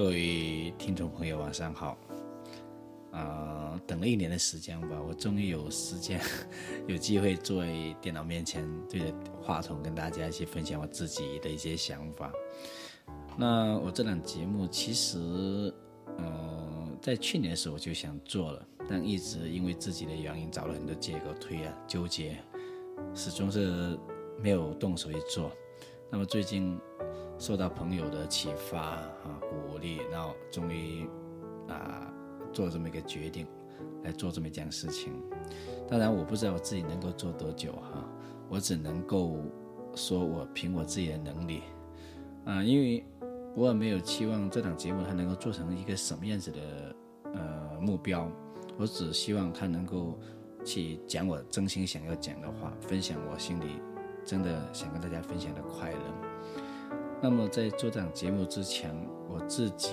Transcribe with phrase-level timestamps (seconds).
[0.00, 1.94] 各位听众朋友，晚上好。
[3.12, 6.18] 啊，等了一年的时间吧，我终于有时间、
[6.88, 12.32] 有机会坐在电脑面前，对着话筒跟大家一起分享我自己的一些想法。
[13.36, 15.18] 那我这档节目其实，
[16.16, 22.38] 呃，在去年的时候我就想做了，但一直因为自己的原因找了很多借口推啊，纠结，
[23.14, 23.98] 始终是
[24.42, 25.52] 没有动手去做。
[26.10, 26.80] 那么最近
[27.40, 31.08] 受到朋友的启发啊鼓励，然后终于
[31.66, 32.12] 啊
[32.52, 33.46] 做这么一个决定，
[34.04, 35.10] 来做这么一件事情。
[35.88, 38.06] 当然我不知道我自己能够做多久哈，
[38.50, 39.38] 我只能够
[39.94, 41.62] 说我凭我自己的能力
[42.44, 43.02] 啊，因为
[43.56, 46.60] 我也没有期望这档节目它能够做成一个什么样子的
[47.32, 48.30] 呃目标，
[48.76, 50.18] 我只希望它能够
[50.62, 53.80] 去讲我真心想要讲的话，分享我心里。
[54.22, 56.29] 真的想跟大家分享的快乐。
[57.22, 58.94] 那么在做这档节目之前，
[59.28, 59.90] 我自己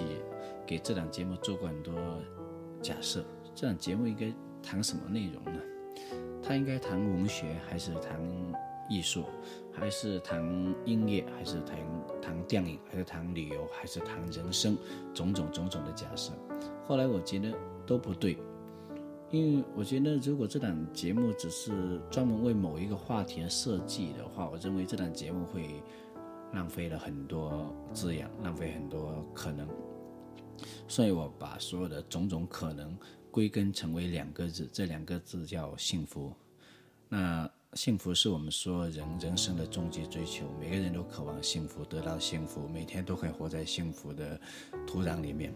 [0.66, 1.94] 给这档节目做过很多
[2.82, 3.24] 假设。
[3.54, 5.60] 这档节目应该谈什么内容呢？
[6.42, 8.18] 它应该谈文学，还是谈
[8.90, 9.26] 艺术，
[9.74, 10.42] 还是谈
[10.86, 11.78] 音乐，还是谈
[12.22, 14.78] 谈电影，还是谈旅游，还是谈人生？
[15.14, 16.32] 种种种种的假设。
[16.86, 17.52] 后来我觉得
[17.86, 18.38] 都不对。
[19.30, 25.84] 因为我觉得，如果这档节目只是专门为某一个话题而设计的话，我认为这档节目会
[26.54, 29.68] 浪费了很多滋养，浪费很多可能。
[30.88, 32.98] 所以我把所有的种种可能
[33.30, 36.34] 归根成为两个字，这两个字叫幸福。
[37.10, 44.40] 那幸福是我们所有人人生的终极追求，每个人都渴望幸福，得到幸福，每天都可以活在幸福的
[44.86, 45.54] 土壤里面。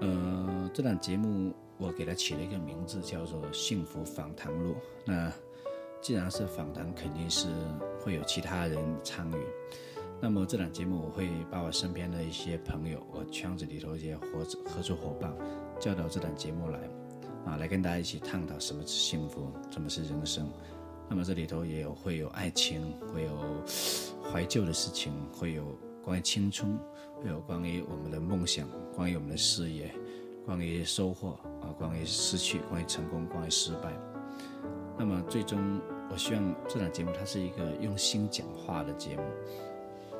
[0.00, 1.54] 呃，这档节目。
[1.80, 4.72] 我给它起了一个名字，叫做《幸福访谈录》。
[5.04, 5.32] 那
[6.00, 7.48] 既然是访谈，肯定是
[8.00, 9.36] 会有其他人参与。
[10.20, 15.32] 那么这档节目，我会把我身边的一些朋友，我圈子里头一些合合作伙伴
[15.78, 16.78] 叫到这档节目来，
[17.44, 20.50] 啊，来跟大家一起探讨什么是幸福，什么是人生。
[21.08, 23.64] 那么这里头也有会有爱情，会有
[24.30, 26.78] 怀旧的事情，会有关于青春，
[27.22, 29.94] 会有关于我们的梦想，关于我们的事业。
[30.44, 33.92] 关于收获啊，关于失去，关于成功，关于失败。
[34.98, 39.22] 那么最终，我希望这档节目它是一个用心讲话的节目。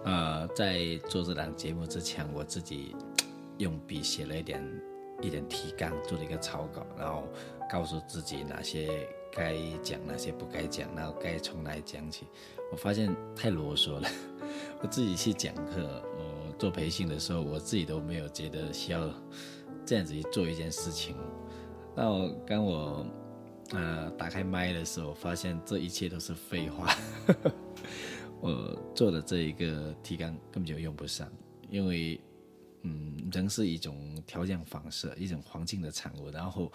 [0.05, 2.95] 呃，在做这档节目之前，我自己
[3.59, 4.63] 用笔写了一点
[5.21, 7.25] 一点提纲，做了一个草稿，然后
[7.69, 8.89] 告诉自己哪些
[9.33, 12.27] 该讲，哪些不该讲，然后该从哪里讲起。
[12.71, 14.09] 我发现太啰嗦了。
[14.81, 19.11] 我自己去讲课，我做培训的时候，我自己都没有觉得需要。
[19.85, 21.17] 这样子去做一件事情，
[21.97, 23.07] 那我刚我
[23.71, 26.95] 呃打开麦的时候，发现这一切都是废话。
[28.41, 31.29] 我做的这一个提纲根本就用不上，
[31.69, 32.21] 因为
[32.83, 36.31] 嗯，人是一种条件反射，一种环境的产物。
[36.31, 36.71] 然后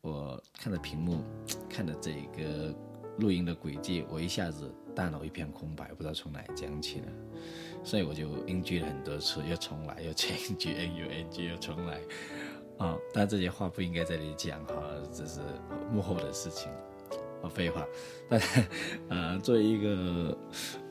[0.00, 1.22] 我看着屏幕，
[1.68, 2.74] 看着这一个
[3.18, 7.06] 录音的轨迹，我一下子大脑一片空白，不知道从哪讲起了。
[7.84, 12.00] 所以我就 NG 了很多次，又重来，又 NG，又 NG，又重来。
[12.78, 14.74] 啊，但这些话不应该在这里讲哈，
[15.10, 15.40] 这是
[15.90, 16.70] 幕后的事情，
[17.42, 17.86] 啊，废话。
[18.28, 18.40] 但
[19.08, 20.38] 呃，作为一个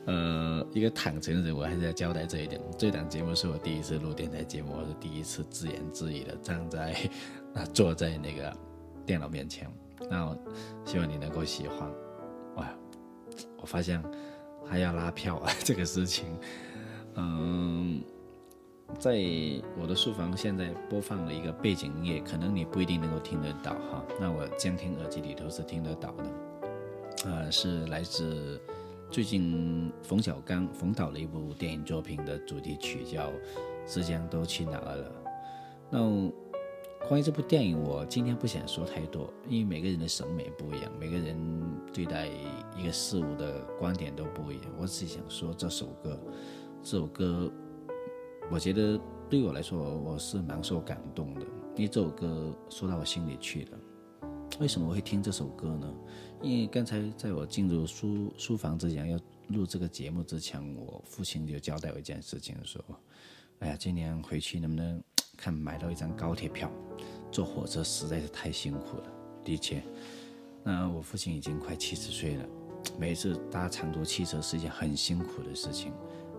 [0.06, 2.60] 呃一个坦诚的人，我还是要交代这一点。
[2.76, 6.92] 这档节目是我第一次录电台节目，我是第一次自言自语的站在
[7.54, 8.52] 啊坐在那个
[9.04, 9.70] 电脑面前。
[10.10, 10.36] 那
[10.84, 11.88] 希望你能够喜欢。
[12.56, 12.68] 哇，
[13.58, 14.02] 我发现
[14.64, 16.26] 还要拉票啊，这个事情，
[17.14, 17.55] 嗯。
[19.06, 19.12] 在
[19.80, 24.04] 我的书房现在播放了一个背景音乐，可能你不一定能够听得到哈。
[24.20, 26.24] 那我监听耳机里头是听得到的，
[27.24, 28.60] 呃，是来自
[29.08, 33.28] 最近冯小刚冯导的一部电影作品的主题曲，叫
[33.86, 35.04] 《时间都去哪儿了》。
[35.88, 41.38] 那关于这部电影，我今天不想说太多，因为每个人的审美不一样，每个人
[41.94, 42.26] 对待
[42.76, 44.64] 一个事物的观点都不一样。
[44.76, 46.18] 我只想说这首歌，
[46.82, 47.48] 这首歌。
[48.50, 48.98] 我觉得
[49.28, 51.40] 对我来说，我是蛮受感动的，
[51.74, 53.78] 因为这首歌说到我心里去了。
[54.60, 55.92] 为什么我会听这首歌呢？
[56.40, 62.82] 因为刚才在我进入书书房之前，要录这个节目之前，我父亲就交代我一件事情，说
[63.58, 65.02] ：“哎呀，今年回去能不能
[65.36, 66.70] 看买到一张高铁票？
[67.32, 69.12] 坐火车实在是太辛苦了。”
[69.44, 69.82] 的确，
[70.62, 72.46] 那我父亲已经快七十岁了，
[72.96, 75.92] 每次搭长途汽车是一件很辛苦的事情。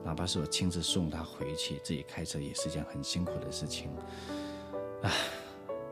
[0.07, 3.89] 哪怕是我亲自送他回去，自己开车也是件很辛苦的事情。
[5.01, 5.11] 唉，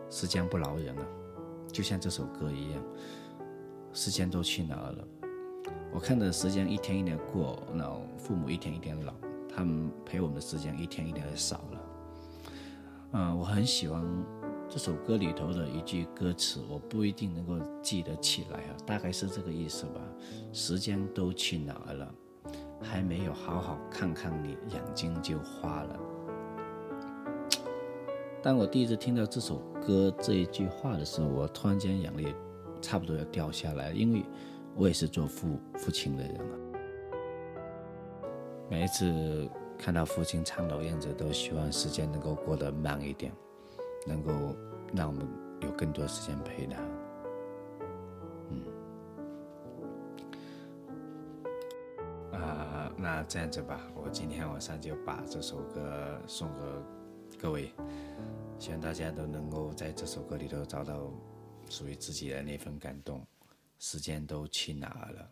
[0.09, 1.06] 时间不饶人啊，
[1.69, 2.81] 就像这首歌一样，
[3.91, 5.07] 时间都去哪儿了？
[5.91, 9.13] 我看着时间一天一天过，然后父母一天一天老，
[9.53, 11.81] 他们陪我们的时间一天一天的少了。
[13.12, 14.01] 嗯，我很喜欢
[14.69, 20.00] 这首歌里头的一句歌词，我不一定能够记得起来啊，大概是这个意思吧。
[20.53, 22.15] 时间都去哪儿了？
[22.81, 26.00] 还没有好好看看你，眼睛就花了。
[28.44, 32.33] 当我第一次听到这首歌这一句话的时候，我突然间眼泪
[32.81, 34.24] 差不多要掉下来，因为
[34.75, 36.54] 我也是做父父亲的人啊。
[38.69, 43.31] 每一次看到父亲苍老样子，都希望时间能够过得慢一点，
[44.06, 44.31] 能够
[44.94, 45.27] 让我们
[45.62, 46.77] 有更多时间陪他。
[53.05, 57.71] 那这样子吧，我今天晚上就把这首歌送给各位。
[58.57, 61.13] 希望大家都能够在这首歌里头找到
[61.69, 63.23] 属于自己的那份感动。
[63.77, 65.31] 时间都去哪儿了？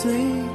[0.00, 0.47] 最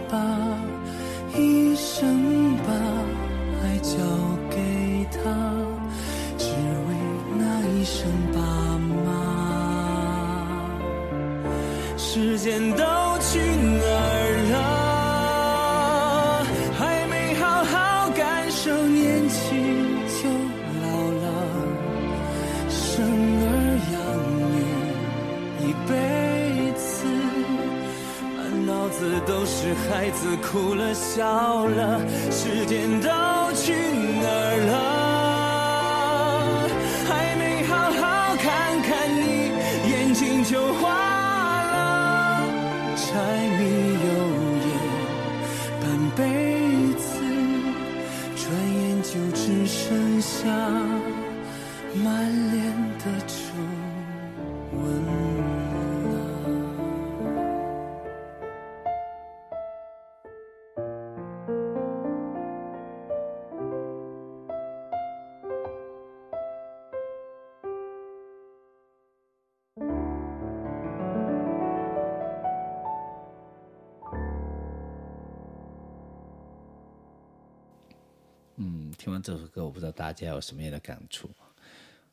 [79.24, 81.30] 这首歌，我不知道大家有什么样的感触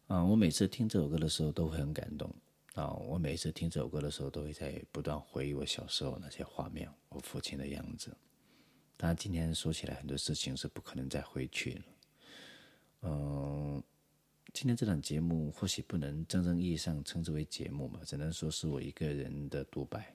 [0.06, 0.24] 啊？
[0.24, 2.32] 我每次听这首歌的时候都会很感动
[2.74, 2.92] 啊！
[2.92, 8.16] 我每次听这首歌的时候，都会在不断回忆我小时候那些画面，我父亲的样子。
[8.96, 11.82] 当然，今天说起来很多事情是不可能再回去了。
[13.02, 13.82] 嗯，
[14.52, 20.14] 今天这档节目或许不能真正意义上称之为节目嘛，只能说是我一个人的独白。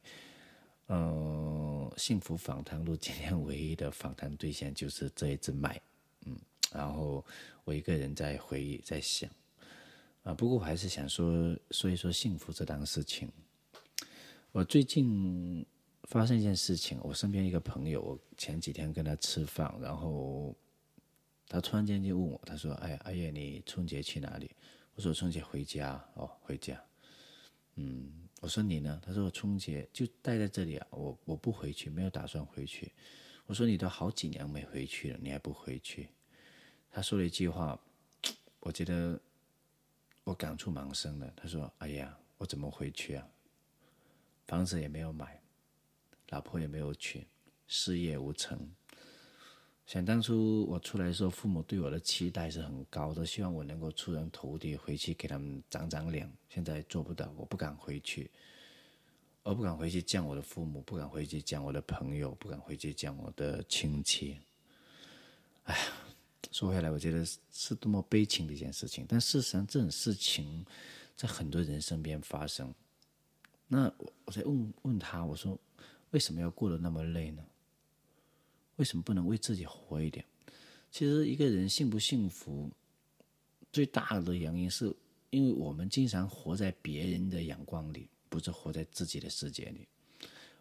[0.88, 5.82] 嗯，幸福访谈录今天唯一的访谈对象就是这一只麦，
[6.28, 6.38] 嗯，
[6.74, 7.26] 然后
[7.64, 9.30] 我一个人在回忆，在想，
[10.24, 13.30] 啊，不过我还是想说说一说幸福这档事情。
[14.52, 15.66] 我最近
[16.04, 20.56] 发生一件事情，我身边一个朋友，我前几天跟他吃饭，然后
[21.48, 24.52] 他突然间就问我，他说：“哎，阿叶，你春节去哪里？”
[24.96, 26.82] 我说：“春节回家，哦，回家。”
[27.76, 28.22] 嗯。
[28.42, 29.02] 我说你呢？
[29.04, 32.92] 他说我春节就待在这里啊，我我不回去，没有打算回去。
[33.48, 36.10] 我说你都好几年没回去了，你还不回去？
[36.96, 37.78] 他说了一句话，
[38.62, 39.20] 我觉得
[40.24, 41.30] 我感触蛮深的。
[41.36, 43.28] 他说：“哎呀，我怎么回去啊？
[44.48, 45.42] 房子也没有买，
[46.30, 47.28] 老婆也没有娶，
[47.68, 48.58] 事业无成。”
[49.86, 56.32] 想当初我出来的时候，父母对我的期待是很高的，希望我能够出人头地，回去给他们长长脸。
[56.48, 58.32] 现在做不到，我不敢回去，
[59.44, 64.40] 我不敢回去见我的父母，不敢回去见我的朋友，不敢回去见我的亲戚。
[65.66, 65.84] 哎呀，
[66.52, 69.06] 说回来，我觉得是多么悲情的一件事情。
[69.08, 70.66] 但事实上，这种事情
[71.16, 72.74] 在很多人身边发生。
[73.68, 75.60] 那我我在问问他，我说
[76.12, 77.44] 为什么要过得那么累呢？
[78.78, 80.26] 为什么不能为自己活一点？
[80.92, 82.70] 其实一个人幸不幸福，
[83.72, 84.94] 最大的原因是
[85.30, 89.88] 因为我们经常活在别人的眼光里，不是活在自己的世界里。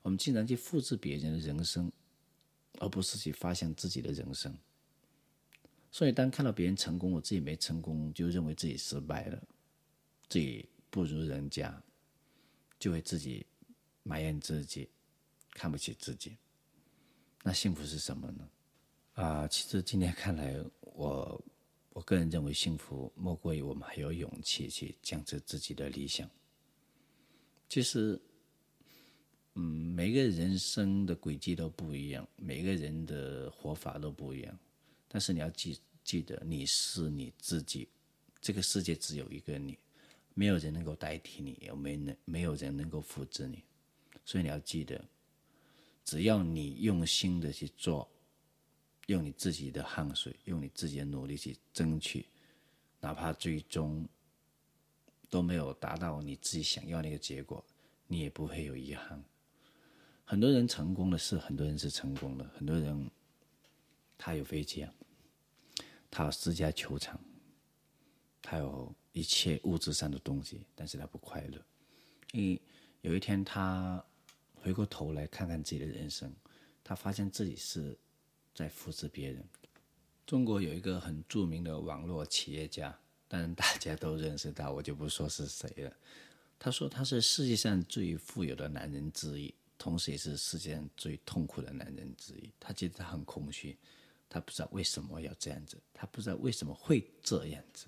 [0.02, 1.90] 我们经常去复制别人的人生，
[2.78, 4.56] 而不是去发现自己的人生。
[5.94, 9.40] 所以，当看到别人成功，我自己没成功，就认为自己失败了，
[10.28, 11.80] 自己不如人家，
[12.80, 13.46] 就会自己
[14.02, 14.88] 埋怨自己，
[15.52, 16.36] 看不起自己。
[17.44, 18.50] 那幸福是什么呢？
[19.12, 21.44] 啊，其实今天看来，我
[21.90, 26.28] 我个人认为，幸福莫过于我们还有勇气去坚持自己的理想。
[27.68, 28.20] 其实，
[29.54, 34.58] 嗯，每个人生的轨迹都不一样，每个人的活法都不一样。
[35.14, 37.88] 但是你要记记得，你是你自己，
[38.40, 39.78] 这个世界只有一个你，
[40.34, 43.62] 没有人能够代替你，也没能没有人能够复制你，
[44.24, 45.00] 所以你要记得。
[46.04, 48.10] 只要你用心的去做，
[49.06, 52.26] 用你自己的汗水，用你自己的努力去争取，
[52.98, 54.04] 哪怕最终
[55.30, 57.64] 都没有达到你自己想要那个结果，
[58.08, 59.22] 你也不会有遗憾。
[60.24, 63.08] 很多人成功的是，很多人是成功的，很多人
[64.18, 64.92] 他有飞机啊，
[66.14, 67.20] 他有私家球场，
[68.40, 71.60] 他有一切物质上的东西，但是他不快乐，
[72.32, 72.62] 因为
[73.02, 74.02] 有一天他。
[74.64, 76.34] 回过头来看看自己的人生，
[76.82, 77.94] 他发现自己是
[78.54, 79.46] 在复制别人。
[80.26, 85.94] 中国有一个很著名的网络企业家，当然大家都认识他，我就不说是谁了。
[86.58, 92.50] 他说他是世界上最富有的男人之一，同时也是世界上最痛苦的男人之一。
[92.58, 93.76] 他觉得他很空虚，
[94.34, 97.86] 他不知道为什么要这样子，他不知道为什么会这样子。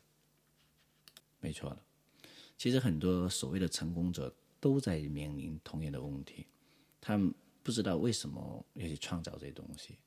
[1.41, 1.83] 没错了，
[2.57, 6.47] 其实很多所谓的成功者都在面临同样的问题。
[7.01, 7.35] 他们
[7.65, 9.99] 不知道为什么要去创造这些东西，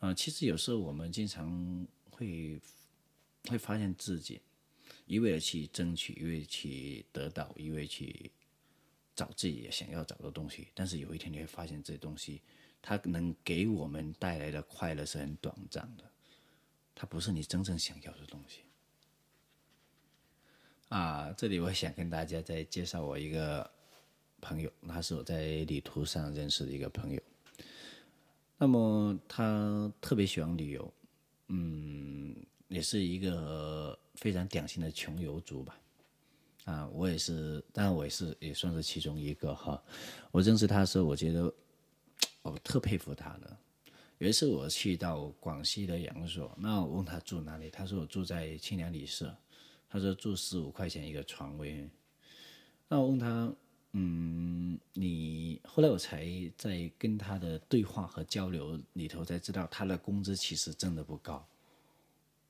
[0.00, 2.60] 啊，其实有时候我们经常会
[3.44, 4.40] 会发现自己
[5.06, 8.32] 一味的去争取，一味去得到，一味去
[9.14, 12.40] 找自己想要找的东西，但是有一天你会发现，这些东西
[12.80, 16.04] 它能给我们带来的快乐是很短暂的，
[16.94, 18.60] 它不是你真正想要的东西。
[20.88, 23.70] 啊，这里我想跟大家再介绍我一个。
[24.40, 27.22] 朋友，他是我在旅途上认识的一个朋友。
[28.58, 30.94] 那么他特别喜欢旅游，
[31.48, 32.36] 嗯，
[32.68, 35.80] 也是一个非常典型的穷游族吧。
[36.64, 39.82] 啊，我也是，当然我也是，也算是其中一个哈。
[40.30, 41.52] 我认识他的时候，我觉得
[42.42, 43.56] 我特佩服他的。
[44.18, 49.36] 有一次我去到广西的阳朔，那我问他住哪里，他说我住在清凉旅社，
[49.88, 51.88] 他说住十五块钱一个床位。
[52.88, 53.54] 那我问他。
[53.96, 56.26] 嗯，你后来我才
[56.58, 61.46] 在跟他的对话和交流里头才知道，他的工资其实真的不高，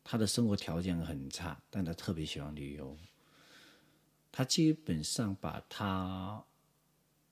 [0.03, 2.97] 他的生活条件很差，但他特别喜欢旅游。
[4.37, 6.45] 他基本上把他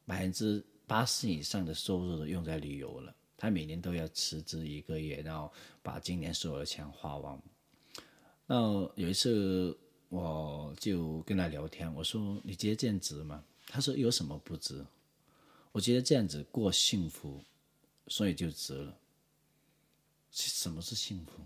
[0.07, 3.13] 百分之八十以上的收入都用在旅游了。
[3.37, 7.43] 他每年都要辞职一个月，然后把今年所有的钱花完。
[8.47, 8.57] 那
[8.95, 9.77] 有一次
[10.11, 14.87] 我就跟他聊天，我说：“你觉得这样值吗？”他说：“有什么不值？
[15.73, 17.43] 我觉得这样子过幸福，
[18.07, 18.97] 所以就值了。
[20.31, 21.43] 什么是幸福？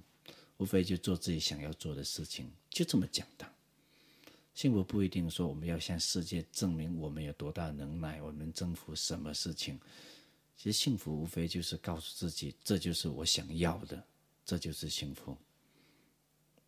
[0.59, 3.51] 无非就做自己想要做的事情，就这么简单。
[4.57, 9.79] 幸福不一定说我们要向世界证明我们有多大能耐，我们征服什么事情。
[10.57, 14.03] 其实幸福无非就是告诉自己，这就是我想要的，
[14.47, 15.37] 这就是幸福。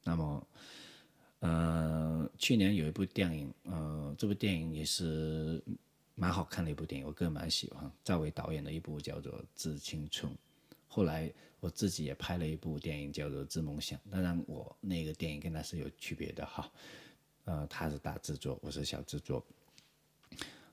[0.05, 0.47] 那么，
[1.39, 5.65] 呃，去年有一部电影，呃，这部电影也是
[6.15, 7.91] 蛮好看的一部电影，我个人蛮喜欢。
[8.05, 10.31] 赵薇导演的一部叫做《致青春》，
[10.89, 16.71] 后来我自己也拍了一部电影叫做《致梦想》，当然我那个电影跟它是有区别的哈。
[17.49, 19.43] 呃，他是大制作，我是小制作。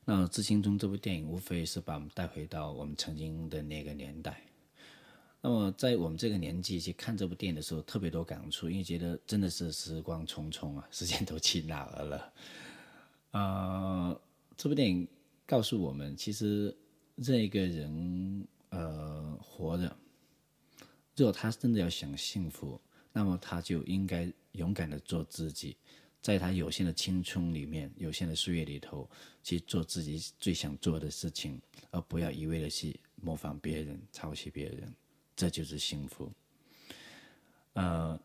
[0.04, 4.42] 那《致青春》这部电影无非是把我们带回到我们曾经的那个年代。
[5.40, 12.34] 那么在我们这个年纪去看这部电影的时候，特别多感触，因为觉得真的是时光匆匆啊， 时间都去哪儿了？
[13.32, 14.22] 呃，
[14.58, 15.08] 这部电影
[15.46, 16.76] 告诉我们，其实
[17.24, 19.96] 这个人呃活着，
[21.16, 22.78] 如果他真的要想幸福，
[23.14, 25.78] 那么他就应该勇敢的做自己。
[26.26, 29.08] 在他有限的青春里面，有限的岁月里头，
[29.44, 34.92] 去做自己最想做的事情，而不要一味的去模仿别人、抄袭别人，
[35.36, 36.32] 这就是幸福。
[37.74, 38.20] 呃，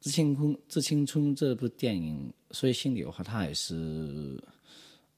[0.04, 4.42] 《致青春》《致青春》这部电影，说心里话，它也是，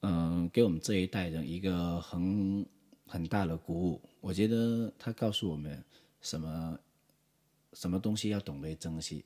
[0.01, 2.63] 嗯，给我们这一代人一个很
[3.07, 3.99] 很大的鼓舞。
[4.21, 5.83] 我觉得它告诉我们，
[6.21, 6.79] 什么
[7.73, 9.25] 什么东西要懂得珍惜，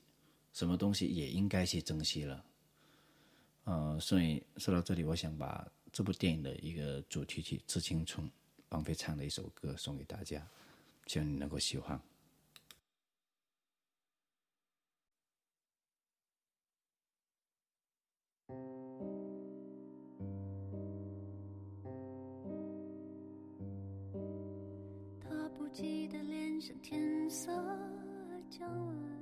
[0.54, 2.42] 什么东西也应该去珍惜了。
[3.64, 8.26] 呃，所以说到这里，我想把这部电影的一个主题曲《致青春》，
[8.70, 10.46] 王菲唱的一首歌送给大家，
[11.06, 12.00] 希望你能够喜欢。
[25.20, 27.52] 他不羁的脸像天色
[28.50, 29.21] 将晚。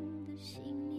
[0.41, 0.90] 心。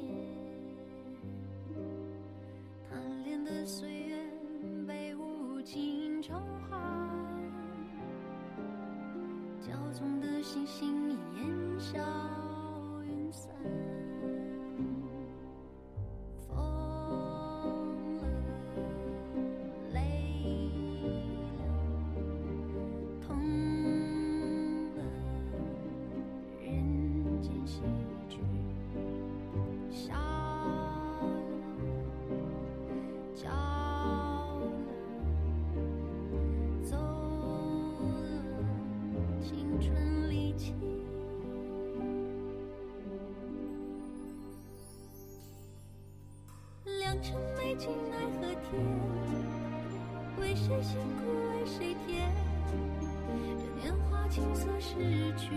[54.32, 54.94] 青涩失
[55.36, 55.50] 去，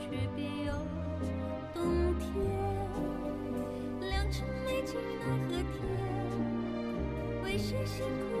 [0.00, 0.72] 却别有
[1.72, 2.28] 冬天。
[4.00, 5.86] 良辰美景奈何天，
[7.44, 8.37] 为谁辛苦？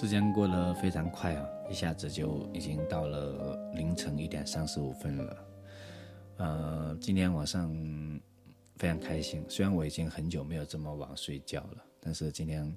[0.00, 5.36] 时间过得非常快啊，一下子就已经到了凌晨一点三十五分了。
[6.36, 7.68] 呃，今天晚上
[8.76, 12.72] 非常开心，虽然我已经很久没有这么晚睡觉了，但是今天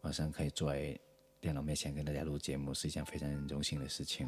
[0.00, 0.98] 晚上可以坐在
[1.42, 4.26] 电脑面前跟大家录节目，是一件非常荣幸的事情。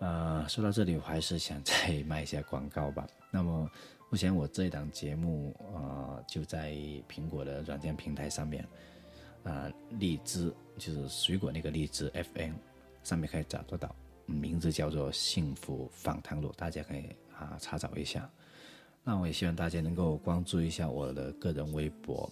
[0.00, 3.06] 呃，说到这里，我还是想再 卖一下广告吧。
[3.30, 3.66] 那么，
[4.10, 6.72] 目前我这一档节目，呃，就在
[7.08, 8.62] 苹果的软件平台上面，
[9.44, 12.54] 啊、荔枝就是水果那个荔枝 FM
[13.02, 13.94] 上面可以找得到，
[14.26, 17.04] 名字叫做“幸福访谈录”，大家可以
[17.36, 18.30] 啊查找一下。
[19.04, 22.30] 那我也希望大家能够关注一下我的个人微博，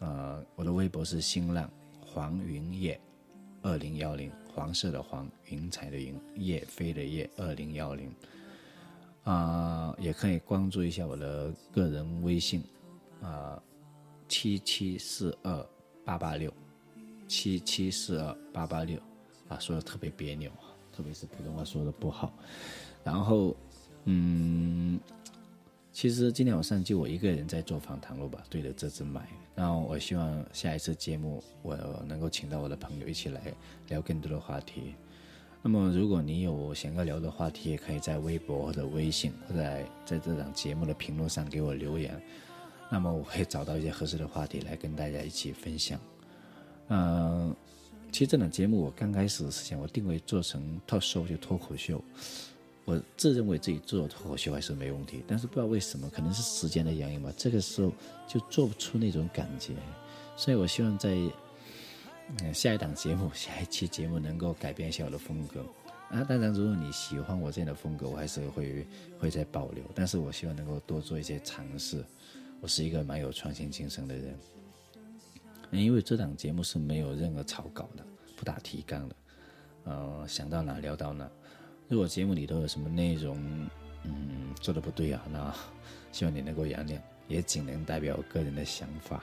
[0.00, 1.70] 呃，我的微博是新浪
[2.04, 3.00] 黄云叶
[3.62, 8.12] 二零幺零，黄色的黄，云彩的云，叶飞的叶二零幺零。
[9.22, 12.62] 啊、也可以关注一下我的个人微信，
[13.22, 13.58] 啊、
[14.28, 15.66] 七七四二
[16.04, 16.52] 八八六，
[17.26, 18.98] 七七四二八八六，
[19.48, 20.50] 啊，说的特别别扭，
[20.92, 22.32] 特别是普通话说的不好。
[23.02, 23.56] 然后，
[24.04, 24.98] 嗯，
[25.92, 29.28] 其实今天晚上就我一个人在做访谈录吧，对着这只麦。
[29.54, 33.40] 然后我希望下一次节目我能够请到我的朋友一起来
[33.88, 34.94] 聊更多的话题。
[35.62, 39.62] 那么，如果你有想要聊的话题，也可以在微博或者微信，或者
[40.04, 42.20] 在这档节目的评论上给我留言。
[42.90, 45.98] 那么，我会找到一些合适的话题来跟大家一起分享。
[46.88, 47.54] 嗯、
[48.12, 52.02] 其实这档节目我刚开始是想我定位做成 talk show 就脱口秀，
[52.84, 57.92] 我自认为自己做脱口秀还是没问题，但是不知道为什么，可能是时间的原因吧，这个时候
[58.28, 59.72] 就做不出那种感觉，
[60.36, 61.16] 所以我希望在
[62.40, 65.60] 嗯，下一档节目，下一期节目能够改变一下我的风格
[66.08, 66.24] 啊。
[66.24, 68.86] 当然，如果你喜欢我这样的风格，我还是会
[69.18, 69.84] 会再保留。
[69.94, 72.02] 但是我希望能够多做一些尝试。
[72.62, 74.38] 我是一个蛮有创新精神的人，
[75.70, 78.04] 因为这档节目是没有任何草稿的，
[78.36, 79.16] 不打提纲的，
[79.84, 81.28] 呃，想到哪聊到哪。
[81.88, 83.36] 如果节目里头有什么内容，
[84.04, 85.54] 嗯，做的不对啊，那
[86.12, 86.98] 希望你能够原谅，
[87.28, 89.22] 也仅能代表我个人的想法。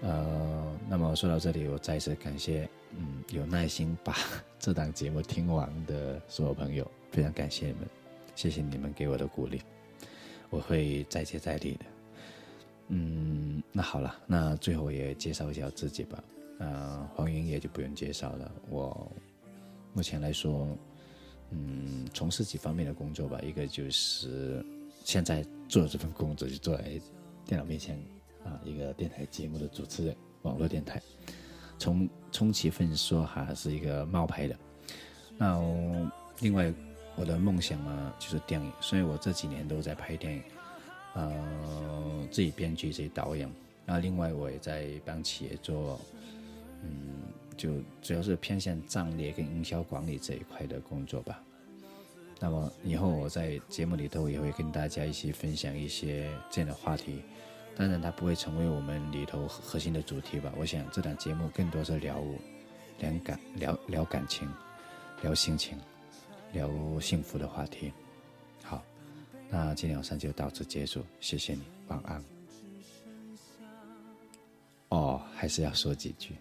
[0.00, 4.14] 呃，那么说到这里，我再一次感谢，嗯，有耐心把
[4.60, 7.88] 这档节目听完的所有朋友，非常感谢你们，
[8.36, 9.60] 谢谢你们给我的鼓励，
[10.50, 11.97] 我会再接再厉的。
[12.88, 16.22] 嗯，那好了，那最后也介绍一下自己吧。
[16.58, 19.10] 呃，黄云也就不用介绍了，我
[19.92, 20.76] 目前来说，
[21.50, 24.64] 嗯，从事几方面的工作吧，一个就是
[25.04, 27.00] 现在做这份工作，就坐在
[27.44, 27.96] 电脑面前
[28.44, 31.00] 啊，一个电台节目的主持人，网络电台。
[31.78, 34.56] 从充其分说哈，是一个冒牌的。
[35.36, 36.74] 那另外
[37.14, 40.42] 我的梦想呢，就是电影，所以我这几年都在拍电影，
[41.18, 43.50] 呃，自己编剧、自己导演。
[43.84, 46.00] 那另外我也在帮企业做，
[46.82, 47.22] 嗯，
[47.56, 51.42] 就主要是偏向战略跟营销管理这一块的工作吧。
[52.38, 57.22] 那么以后我在节目里头也会跟大家一起分享一些这样的话题，
[57.74, 60.52] 当然它不会成为我们里头核心的主题吧。
[60.56, 62.34] 我想这档节目更多是聊我
[63.00, 64.48] 聊感、聊聊感情、
[65.22, 65.76] 聊心情、
[66.52, 67.92] 聊幸福的话题。
[69.50, 72.22] 那今天晚上就到此结束，谢谢你，晚安。
[74.90, 76.34] 哦，还是要说几句。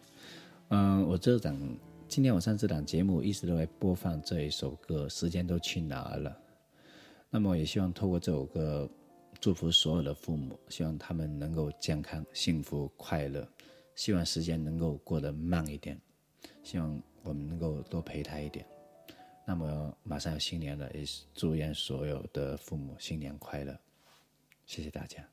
[0.70, 1.58] 嗯，我这档
[2.10, 6.30] 今天晚上这档节目一直都在播放这一首歌，《时间都去哪儿了》。
[7.30, 8.89] 那么也希望透过这首歌，
[9.39, 13.48] 祝福所有的父母，希望他们能够健康、幸福、快乐。
[13.96, 16.00] 希望时间能够过得慢一点，
[16.63, 18.65] 希望我们能够多陪他一点。
[19.50, 23.80] 那么马上要新年了，也是祝愿所有的父母新年快乐。
[24.66, 25.26] 谢谢大家。